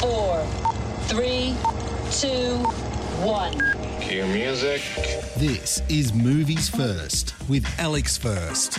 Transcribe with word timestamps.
four, 0.00 0.42
three, 1.08 1.54
two, 2.10 2.56
one. 3.22 3.52
Cue 4.00 4.24
music. 4.28 4.80
This 5.36 5.82
is 5.90 6.14
Movies 6.14 6.70
First 6.70 7.34
with 7.50 7.66
Alex 7.78 8.16
First. 8.16 8.78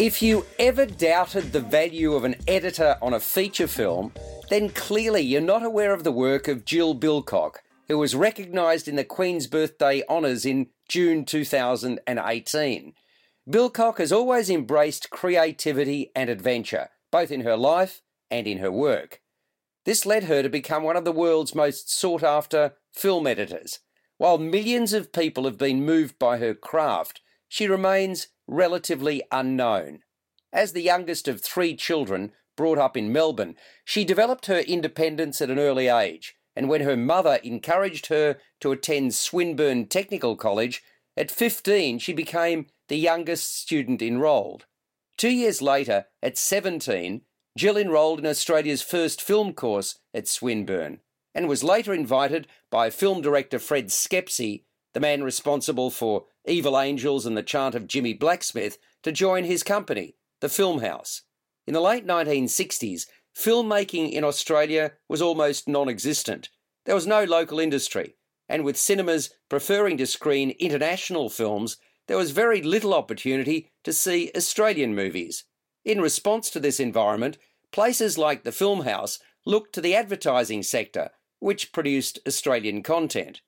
If 0.00 0.22
you 0.22 0.46
ever 0.58 0.86
doubted 0.86 1.52
the 1.52 1.60
value 1.60 2.14
of 2.14 2.24
an 2.24 2.36
editor 2.48 2.96
on 3.02 3.12
a 3.12 3.20
feature 3.20 3.66
film, 3.66 4.14
then 4.48 4.70
clearly 4.70 5.20
you're 5.20 5.42
not 5.42 5.62
aware 5.62 5.92
of 5.92 6.02
the 6.02 6.12
work 6.12 6.48
of 6.48 6.64
Jill 6.64 6.94
Bilcock, 6.94 7.56
who 7.88 7.98
was 7.98 8.14
recognised 8.14 8.88
in 8.88 8.96
the 8.96 9.04
Queen's 9.04 9.46
Birthday 9.46 10.02
Honours 10.08 10.46
in 10.46 10.68
June 10.88 11.26
2018. 11.26 12.94
Bilcock 13.46 13.98
has 13.98 14.12
always 14.12 14.48
embraced 14.48 15.10
creativity 15.10 16.10
and 16.16 16.30
adventure, 16.30 16.88
both 17.12 17.30
in 17.30 17.42
her 17.42 17.56
life 17.56 18.00
and 18.30 18.46
in 18.46 18.58
her 18.58 18.72
work. 18.72 19.20
This 19.88 20.04
led 20.04 20.24
her 20.24 20.42
to 20.42 20.50
become 20.50 20.82
one 20.82 20.98
of 20.98 21.06
the 21.06 21.12
world's 21.12 21.54
most 21.54 21.90
sought 21.90 22.22
after 22.22 22.74
film 22.92 23.26
editors. 23.26 23.78
While 24.18 24.36
millions 24.36 24.92
of 24.92 25.14
people 25.14 25.44
have 25.44 25.56
been 25.56 25.82
moved 25.82 26.18
by 26.18 26.36
her 26.36 26.52
craft, 26.52 27.22
she 27.48 27.66
remains 27.66 28.28
relatively 28.46 29.22
unknown. 29.32 30.00
As 30.52 30.74
the 30.74 30.82
youngest 30.82 31.26
of 31.26 31.40
three 31.40 31.74
children 31.74 32.32
brought 32.54 32.76
up 32.76 32.98
in 32.98 33.14
Melbourne, 33.14 33.56
she 33.82 34.04
developed 34.04 34.44
her 34.44 34.58
independence 34.58 35.40
at 35.40 35.48
an 35.48 35.58
early 35.58 35.88
age, 35.88 36.34
and 36.54 36.68
when 36.68 36.82
her 36.82 36.94
mother 36.94 37.40
encouraged 37.42 38.08
her 38.08 38.36
to 38.60 38.72
attend 38.72 39.14
Swinburne 39.14 39.86
Technical 39.86 40.36
College, 40.36 40.82
at 41.16 41.30
15 41.30 41.98
she 41.98 42.12
became 42.12 42.66
the 42.88 42.98
youngest 42.98 43.58
student 43.58 44.02
enrolled. 44.02 44.66
Two 45.16 45.30
years 45.30 45.62
later, 45.62 46.08
at 46.22 46.36
17, 46.36 47.22
Jill 47.58 47.76
enrolled 47.76 48.20
in 48.20 48.26
Australia's 48.26 48.82
first 48.82 49.20
film 49.20 49.52
course 49.52 49.98
at 50.14 50.28
Swinburne 50.28 51.00
and 51.34 51.48
was 51.48 51.64
later 51.64 51.92
invited 51.92 52.46
by 52.70 52.88
film 52.88 53.20
director 53.20 53.58
Fred 53.58 53.88
Schepisi, 53.88 54.62
the 54.94 55.00
man 55.00 55.24
responsible 55.24 55.90
for 55.90 56.26
Evil 56.46 56.78
Angels 56.78 57.26
and 57.26 57.36
the 57.36 57.42
Chant 57.42 57.74
of 57.74 57.88
Jimmy 57.88 58.14
Blacksmith, 58.14 58.78
to 59.02 59.10
join 59.10 59.42
his 59.42 59.64
company, 59.64 60.14
the 60.40 60.48
Film 60.48 60.82
House. 60.82 61.22
In 61.66 61.74
the 61.74 61.80
late 61.80 62.06
1960s, 62.06 63.06
filmmaking 63.36 64.12
in 64.12 64.22
Australia 64.22 64.92
was 65.08 65.20
almost 65.20 65.66
non 65.66 65.88
existent. 65.88 66.50
There 66.86 66.94
was 66.94 67.08
no 67.08 67.24
local 67.24 67.58
industry, 67.58 68.14
and 68.48 68.62
with 68.62 68.76
cinemas 68.76 69.30
preferring 69.48 69.96
to 69.96 70.06
screen 70.06 70.50
international 70.60 71.28
films, 71.28 71.76
there 72.06 72.16
was 72.16 72.30
very 72.30 72.62
little 72.62 72.94
opportunity 72.94 73.72
to 73.82 73.92
see 73.92 74.30
Australian 74.36 74.94
movies. 74.94 75.42
In 75.84 76.00
response 76.00 76.50
to 76.50 76.60
this 76.60 76.80
environment, 76.80 77.38
places 77.72 78.18
like 78.18 78.44
the 78.44 78.52
Film 78.52 78.82
House 78.82 79.18
looked 79.44 79.74
to 79.74 79.80
the 79.80 79.94
advertising 79.94 80.62
sector, 80.62 81.10
which 81.38 81.72
produced 81.72 82.18
Australian 82.26 82.82
content. 82.82 83.40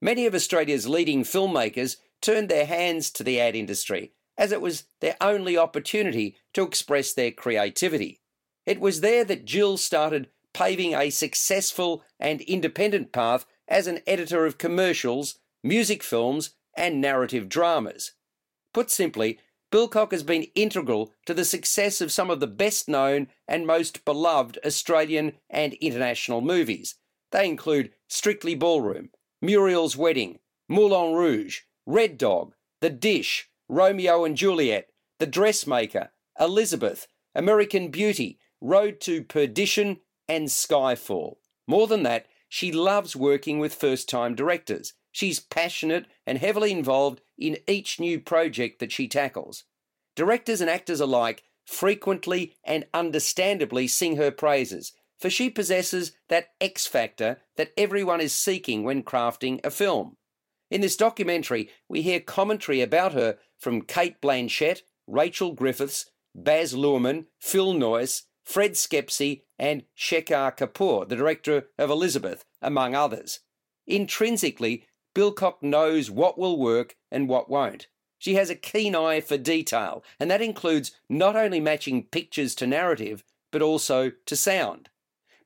Many 0.00 0.26
of 0.26 0.34
Australia's 0.34 0.88
leading 0.88 1.22
filmmakers 1.22 1.96
turned 2.20 2.48
their 2.48 2.66
hands 2.66 3.10
to 3.12 3.24
the 3.24 3.40
ad 3.40 3.56
industry, 3.56 4.12
as 4.36 4.52
it 4.52 4.60
was 4.60 4.84
their 5.00 5.16
only 5.20 5.56
opportunity 5.56 6.36
to 6.54 6.62
express 6.62 7.12
their 7.12 7.30
creativity. 7.30 8.20
It 8.66 8.80
was 8.80 9.00
there 9.00 9.24
that 9.24 9.44
Jill 9.44 9.76
started 9.76 10.28
paving 10.52 10.94
a 10.94 11.10
successful 11.10 12.02
and 12.18 12.40
independent 12.42 13.12
path 13.12 13.46
as 13.68 13.86
an 13.86 14.00
editor 14.06 14.46
of 14.46 14.58
commercials, 14.58 15.38
music 15.62 16.02
films, 16.02 16.50
and 16.76 17.00
narrative 17.00 17.48
dramas. 17.48 18.12
Put 18.74 18.90
simply, 18.90 19.38
Bilcock 19.76 20.10
has 20.12 20.22
been 20.22 20.46
integral 20.54 21.12
to 21.26 21.34
the 21.34 21.44
success 21.44 22.00
of 22.00 22.10
some 22.10 22.30
of 22.30 22.40
the 22.40 22.46
best 22.46 22.88
known 22.88 23.28
and 23.46 23.66
most 23.66 24.06
beloved 24.06 24.58
Australian 24.64 25.34
and 25.50 25.74
international 25.74 26.40
movies. 26.40 26.94
They 27.30 27.46
include 27.46 27.92
Strictly 28.08 28.54
Ballroom, 28.54 29.10
Muriel's 29.42 29.94
Wedding, 29.94 30.38
Moulin 30.66 31.12
Rouge, 31.12 31.60
Red 31.84 32.16
Dog, 32.16 32.54
The 32.80 32.88
Dish, 32.88 33.50
Romeo 33.68 34.24
and 34.24 34.34
Juliet, 34.34 34.88
The 35.18 35.26
Dressmaker, 35.26 36.08
Elizabeth, 36.40 37.06
American 37.34 37.88
Beauty, 37.88 38.38
Road 38.62 38.98
to 39.02 39.24
Perdition, 39.24 39.98
and 40.26 40.48
Skyfall. 40.48 41.34
More 41.66 41.86
than 41.86 42.02
that, 42.04 42.28
she 42.48 42.72
loves 42.72 43.14
working 43.14 43.58
with 43.58 43.74
first 43.74 44.08
time 44.08 44.34
directors. 44.34 44.94
She's 45.12 45.40
passionate 45.40 46.06
and 46.26 46.38
heavily 46.38 46.72
involved 46.72 47.20
in 47.38 47.58
each 47.66 48.00
new 48.00 48.18
project 48.20 48.80
that 48.80 48.92
she 48.92 49.08
tackles. 49.08 49.64
Directors 50.16 50.60
and 50.60 50.68
actors 50.70 51.00
alike 51.00 51.44
frequently 51.66 52.56
and 52.64 52.86
understandably 52.94 53.86
sing 53.86 54.16
her 54.16 54.30
praises, 54.30 54.92
for 55.18 55.30
she 55.30 55.50
possesses 55.50 56.12
that 56.28 56.48
X 56.60 56.86
factor 56.86 57.42
that 57.56 57.72
everyone 57.76 58.20
is 58.20 58.32
seeking 58.32 58.82
when 58.82 59.02
crafting 59.02 59.64
a 59.64 59.70
film. 59.70 60.16
In 60.70 60.80
this 60.80 60.96
documentary, 60.96 61.68
we 61.88 62.02
hear 62.02 62.18
commentary 62.18 62.80
about 62.80 63.12
her 63.12 63.38
from 63.58 63.82
Cate 63.82 64.20
Blanchett, 64.20 64.82
Rachel 65.06 65.52
Griffiths, 65.52 66.10
Baz 66.34 66.74
Luhrmann, 66.74 67.26
Phil 67.40 67.74
Noyce, 67.74 68.22
Fred 68.44 68.72
Schepisi, 68.72 69.42
and 69.58 69.84
Shekhar 69.96 70.56
Kapur, 70.56 71.08
the 71.08 71.16
director 71.16 71.68
of 71.78 71.90
Elizabeth, 71.90 72.44
among 72.60 72.94
others. 72.94 73.40
Intrinsically, 73.86 74.84
Bilcock 75.14 75.62
knows 75.62 76.10
what 76.10 76.38
will 76.38 76.58
work 76.58 76.96
and 77.10 77.28
what 77.28 77.48
won't. 77.48 77.88
She 78.26 78.34
has 78.34 78.50
a 78.50 78.56
keen 78.56 78.96
eye 78.96 79.20
for 79.20 79.36
detail, 79.36 80.02
and 80.18 80.28
that 80.32 80.42
includes 80.42 80.90
not 81.08 81.36
only 81.36 81.60
matching 81.60 82.02
pictures 82.02 82.56
to 82.56 82.66
narrative, 82.66 83.22
but 83.52 83.62
also 83.62 84.10
to 84.24 84.34
sound. 84.34 84.88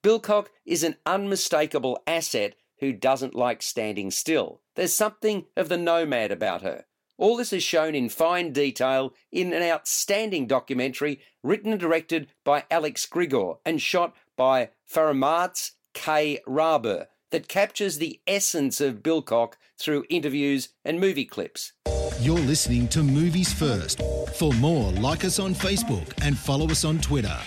Bilcock 0.02 0.46
is 0.64 0.82
an 0.82 0.96
unmistakable 1.04 2.02
asset 2.06 2.54
who 2.78 2.94
doesn't 2.94 3.34
like 3.34 3.60
standing 3.60 4.10
still. 4.10 4.62
There's 4.76 4.94
something 4.94 5.44
of 5.58 5.68
the 5.68 5.76
nomad 5.76 6.32
about 6.32 6.62
her. 6.62 6.86
All 7.18 7.36
this 7.36 7.52
is 7.52 7.62
shown 7.62 7.94
in 7.94 8.08
fine 8.08 8.50
detail 8.50 9.12
in 9.30 9.52
an 9.52 9.62
outstanding 9.62 10.46
documentary 10.46 11.20
written 11.42 11.72
and 11.72 11.80
directed 11.82 12.28
by 12.44 12.64
Axel 12.70 13.10
Grigor 13.14 13.58
and 13.66 13.82
shot 13.82 14.16
by 14.38 14.70
Faramarz 14.90 15.72
K-Rahber, 15.92 17.08
that 17.30 17.46
captures 17.46 17.98
the 17.98 18.22
essence 18.26 18.80
of 18.80 19.02
Bilcock 19.02 19.56
through 19.78 20.06
interviews 20.08 20.70
and 20.82 20.98
movie 20.98 21.26
clips. 21.26 21.74
You're 22.20 22.38
listening 22.38 22.86
to 22.88 23.02
Movies 23.02 23.50
First. 23.50 24.02
For 24.34 24.52
more, 24.52 24.92
like 24.92 25.24
us 25.24 25.38
on 25.38 25.54
Facebook 25.54 26.12
and 26.22 26.36
follow 26.36 26.66
us 26.66 26.84
on 26.84 26.98
Twitter. 26.98 27.38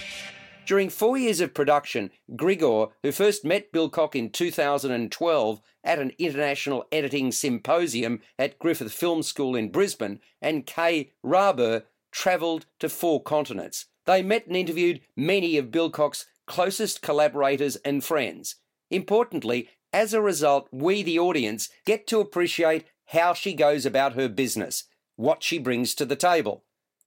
During 0.66 0.89
four 0.89 1.16
years 1.16 1.41
of 1.41 1.53
production, 1.53 2.09
Grigor, 2.31 2.89
who 3.03 3.12
first 3.12 3.45
met 3.45 3.72
Jill 3.72 3.91
Bilcock 3.91 4.16
in 4.16 4.31
2012 4.31 5.62
at 5.83 6.00
an 6.00 6.12
international 6.17 6.85
editing 6.91 7.31
symposium 7.31 8.22
at 8.39 8.57
Griffith 8.57 8.91
Film 8.91 9.22
School 9.22 9.56
in 9.56 9.69
Brisbane, 9.69 10.19
and 10.41 10.66
Kay 10.66 11.12
Raber 11.23 11.83
travelled 12.12 12.66
to 12.79 12.89
four 12.89 13.22
continents. 13.22 13.85
They 14.07 14.23
met 14.23 14.47
and 14.47 14.57
interviewed 14.57 15.01
many 15.16 15.56
of 15.57 15.72
Jill 15.72 15.91
Bilcock's 15.91 16.25
closest 16.47 17.03
collaborators 17.03 17.75
and 17.85 18.03
friends. 18.03 18.56
Importantly, 18.89 19.69
as 19.94 20.16
a 20.16 20.22
result, 20.22 20.67
we, 20.72 21.03
the 21.03 21.19
audience, 21.19 21.69
get 21.85 22.07
to 22.07 22.19
appreciate 22.19 22.85
how 23.08 23.34
she 23.34 23.53
goes 23.53 23.86
about 23.86 24.14
her 24.14 24.28
business, 24.28 24.86
what 25.16 25.44
she 25.44 25.58
brings 25.58 25.94
to 25.96 26.06
the 26.06 26.16
table. 26.16 26.64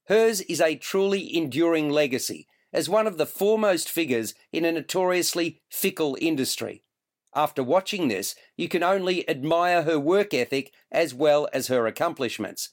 Hers 0.07 0.41
is 0.41 0.61
a 0.61 0.75
truly 0.75 1.35
enduring 1.35 1.89
legacy 1.89 2.47
as 2.71 2.89
one 2.89 3.07
of 3.07 3.17
the 3.17 3.25
foremost 3.25 3.89
figures 3.89 4.33
in 4.51 4.65
a 4.65 4.71
notoriously 4.71 5.61
fickle 5.69 6.17
industry. 6.21 6.83
After 7.35 7.63
watching 7.63 8.07
this, 8.07 8.35
you 8.55 8.67
can 8.69 8.83
only 8.83 9.27
admire 9.29 9.83
her 9.83 9.99
work 9.99 10.33
ethic 10.33 10.71
as 10.91 11.13
well 11.13 11.47
as 11.53 11.67
her 11.67 11.85
accomplishments. 11.85 12.69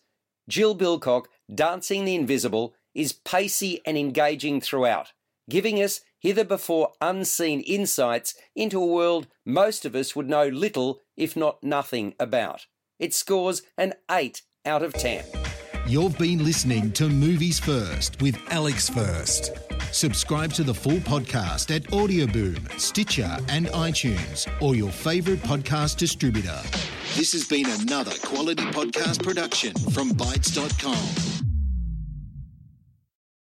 Jill 0.49 0.77
Bilcock, 0.77 1.27
Dancing 1.53 2.05
the 2.05 2.15
Invisible, 2.15 2.75
is 2.95 3.13
pacey 3.13 3.81
and 3.85 3.99
engaging 3.99 4.61
throughout, 4.61 5.13
giving 5.51 5.83
us 5.83 6.01
hither 6.19 6.45
before 6.45 6.93
unseen 7.01 7.61
insights 7.61 8.35
into 8.55 8.81
a 8.81 8.87
world 8.87 9.27
most 9.45 9.85
of 9.85 9.95
us 9.95 10.15
would 10.15 10.29
know 10.29 10.49
little, 10.49 11.01
if 11.17 11.37
not 11.37 11.63
nothing, 11.63 12.15
about. 12.19 12.67
It 12.99 13.15
scores 13.15 13.63
an 13.77 13.95
8 14.11 14.43
out 14.65 14.83
of 14.83 14.93
10. 14.95 15.25
You've 15.87 16.17
been 16.17 16.43
listening 16.43 16.93
to 16.93 17.09
Movies 17.09 17.59
First 17.59 18.23
with 18.23 18.39
Alex 18.49 18.89
First. 18.89 19.53
Subscribe 19.93 20.53
to 20.55 20.65
the 20.65 20.73
full 20.75 20.99
podcast 20.99 21.75
at 21.75 21.83
Audioboom, 21.89 22.81
Stitcher, 22.81 23.37
and 23.49 23.67
iTunes, 23.67 24.49
or 24.63 24.75
your 24.75 24.91
favourite 24.91 25.41
podcast 25.41 25.99
distributor. 25.99 26.59
This 27.17 27.33
has 27.33 27.47
been 27.47 27.67
another 27.83 28.13
quality 28.23 28.65
podcast 28.65 29.23
production 29.23 29.75
from 29.93 30.11
Bytes.com. 30.13 31.34